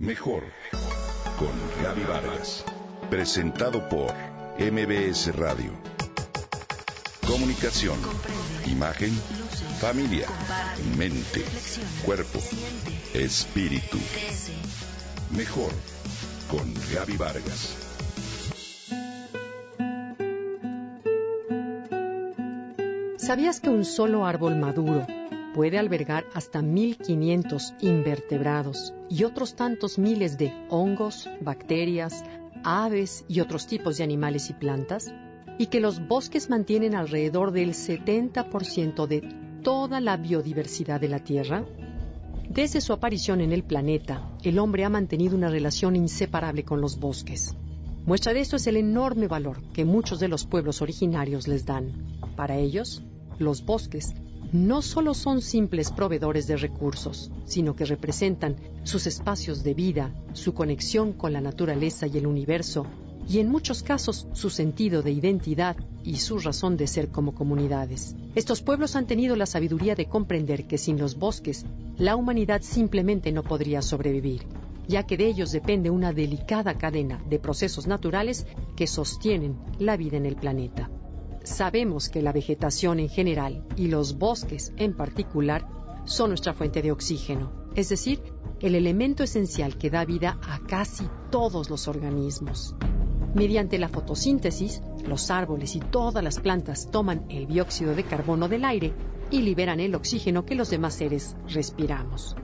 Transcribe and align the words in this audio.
Mejor 0.00 0.44
con 1.38 1.52
Gaby 1.84 2.04
Vargas. 2.04 2.64
Presentado 3.10 3.86
por 3.90 4.14
MBS 4.58 5.36
Radio. 5.36 5.72
Comunicación, 7.26 7.98
imagen, 8.64 9.10
familia, 9.78 10.26
mente, 10.96 11.44
cuerpo, 12.02 12.38
espíritu. 13.12 13.98
Mejor 15.36 15.70
con 16.50 16.72
Gaby 16.94 17.18
Vargas. 17.18 17.76
¿Sabías 23.18 23.60
que 23.60 23.68
un 23.68 23.84
solo 23.84 24.24
árbol 24.24 24.56
maduro 24.56 25.06
puede 25.54 25.78
albergar 25.78 26.24
hasta 26.34 26.62
1500 26.62 27.74
invertebrados 27.80 28.94
y 29.08 29.24
otros 29.24 29.56
tantos 29.56 29.98
miles 29.98 30.38
de 30.38 30.52
hongos, 30.68 31.28
bacterias, 31.40 32.24
aves 32.62 33.24
y 33.28 33.40
otros 33.40 33.66
tipos 33.66 33.98
de 33.98 34.04
animales 34.04 34.50
y 34.50 34.54
plantas, 34.54 35.12
y 35.58 35.66
que 35.66 35.80
los 35.80 36.06
bosques 36.06 36.48
mantienen 36.48 36.94
alrededor 36.94 37.52
del 37.52 37.70
70% 37.70 39.06
de 39.06 39.20
toda 39.62 40.00
la 40.00 40.16
biodiversidad 40.16 41.00
de 41.00 41.08
la 41.08 41.22
Tierra? 41.22 41.64
Desde 42.48 42.80
su 42.80 42.92
aparición 42.92 43.40
en 43.40 43.52
el 43.52 43.62
planeta, 43.62 44.28
el 44.42 44.58
hombre 44.58 44.84
ha 44.84 44.88
mantenido 44.88 45.36
una 45.36 45.50
relación 45.50 45.96
inseparable 45.96 46.64
con 46.64 46.80
los 46.80 46.98
bosques. 46.98 47.54
Muestra 48.06 48.32
de 48.32 48.40
esto 48.40 48.56
es 48.56 48.66
el 48.66 48.76
enorme 48.76 49.28
valor 49.28 49.62
que 49.72 49.84
muchos 49.84 50.18
de 50.18 50.28
los 50.28 50.46
pueblos 50.46 50.80
originarios 50.82 51.46
les 51.46 51.66
dan. 51.66 51.92
Para 52.36 52.56
ellos, 52.56 53.02
los 53.38 53.64
bosques 53.64 54.14
no 54.52 54.82
solo 54.82 55.14
son 55.14 55.42
simples 55.42 55.92
proveedores 55.92 56.46
de 56.46 56.56
recursos, 56.56 57.30
sino 57.44 57.76
que 57.76 57.84
representan 57.84 58.56
sus 58.82 59.06
espacios 59.06 59.62
de 59.62 59.74
vida, 59.74 60.12
su 60.32 60.54
conexión 60.54 61.12
con 61.12 61.32
la 61.32 61.40
naturaleza 61.40 62.06
y 62.06 62.18
el 62.18 62.26
universo, 62.26 62.86
y 63.28 63.38
en 63.38 63.48
muchos 63.48 63.84
casos 63.84 64.26
su 64.32 64.50
sentido 64.50 65.02
de 65.02 65.12
identidad 65.12 65.76
y 66.02 66.16
su 66.16 66.38
razón 66.38 66.76
de 66.76 66.88
ser 66.88 67.10
como 67.10 67.32
comunidades. 67.32 68.16
Estos 68.34 68.60
pueblos 68.60 68.96
han 68.96 69.06
tenido 69.06 69.36
la 69.36 69.46
sabiduría 69.46 69.94
de 69.94 70.06
comprender 70.06 70.66
que 70.66 70.78
sin 70.78 70.98
los 70.98 71.16
bosques 71.16 71.64
la 71.96 72.16
humanidad 72.16 72.62
simplemente 72.62 73.30
no 73.30 73.44
podría 73.44 73.82
sobrevivir, 73.82 74.46
ya 74.88 75.04
que 75.04 75.16
de 75.16 75.26
ellos 75.26 75.52
depende 75.52 75.90
una 75.90 76.12
delicada 76.12 76.76
cadena 76.76 77.22
de 77.28 77.38
procesos 77.38 77.86
naturales 77.86 78.46
que 78.74 78.88
sostienen 78.88 79.56
la 79.78 79.96
vida 79.96 80.16
en 80.16 80.26
el 80.26 80.34
planeta. 80.34 80.90
Sabemos 81.42 82.08
que 82.08 82.22
la 82.22 82.32
vegetación 82.32 83.00
en 83.00 83.08
general 83.08 83.64
y 83.76 83.88
los 83.88 84.18
bosques 84.18 84.72
en 84.76 84.94
particular 84.94 85.66
son 86.04 86.30
nuestra 86.30 86.54
fuente 86.54 86.82
de 86.82 86.92
oxígeno, 86.92 87.52
es 87.74 87.88
decir, 87.88 88.22
el 88.60 88.74
elemento 88.74 89.22
esencial 89.22 89.78
que 89.78 89.90
da 89.90 90.04
vida 90.04 90.38
a 90.42 90.60
casi 90.60 91.08
todos 91.30 91.70
los 91.70 91.88
organismos. 91.88 92.74
Mediante 93.34 93.78
la 93.78 93.88
fotosíntesis, 93.88 94.82
los 95.06 95.30
árboles 95.30 95.76
y 95.76 95.80
todas 95.80 96.22
las 96.22 96.40
plantas 96.40 96.90
toman 96.90 97.24
el 97.30 97.46
dióxido 97.46 97.94
de 97.94 98.04
carbono 98.04 98.48
del 98.48 98.64
aire 98.64 98.92
y 99.30 99.42
liberan 99.42 99.80
el 99.80 99.94
oxígeno 99.94 100.44
que 100.44 100.56
los 100.56 100.68
demás 100.70 100.94
seres 100.94 101.36
respiramos. 101.46 102.36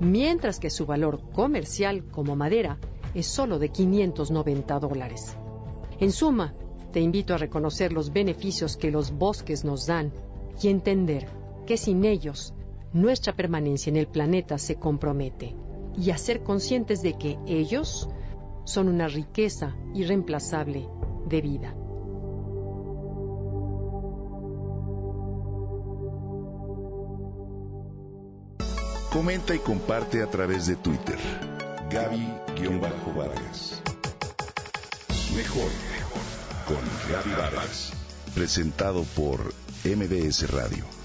mientras 0.00 0.58
que 0.58 0.68
su 0.68 0.84
valor 0.84 1.20
comercial 1.32 2.06
como 2.10 2.34
madera 2.34 2.78
es 3.14 3.26
solo 3.26 3.60
de 3.60 3.68
590 3.68 4.80
dólares. 4.80 5.36
En 6.00 6.10
suma, 6.10 6.54
te 6.92 6.98
invito 7.00 7.34
a 7.34 7.38
reconocer 7.38 7.92
los 7.92 8.12
beneficios 8.12 8.76
que 8.76 8.90
los 8.90 9.12
bosques 9.12 9.64
nos 9.64 9.86
dan 9.86 10.12
y 10.62 10.68
entender 10.68 11.26
que 11.66 11.76
sin 11.76 12.04
ellos 12.04 12.54
nuestra 12.92 13.34
permanencia 13.34 13.90
en 13.90 13.96
el 13.96 14.06
planeta 14.06 14.58
se 14.58 14.76
compromete 14.76 15.56
y 15.96 16.10
a 16.10 16.18
ser 16.18 16.42
conscientes 16.42 17.02
de 17.02 17.14
que 17.14 17.38
ellos 17.46 18.08
son 18.64 18.88
una 18.88 19.08
riqueza 19.08 19.76
irreemplazable 19.94 20.88
de 21.28 21.40
vida. 21.40 21.74
Comenta 29.12 29.54
y 29.54 29.58
comparte 29.60 30.22
a 30.22 30.26
través 30.28 30.66
de 30.66 30.74
Twitter. 30.74 31.18
Gaby-Vargas. 31.88 33.80
Mejor 35.36 35.70
con 36.66 36.80
Gaby 37.12 37.30
Vargas. 37.40 37.92
Presentado 38.34 39.04
por 39.14 39.54
MBS 39.84 40.50
Radio. 40.50 41.03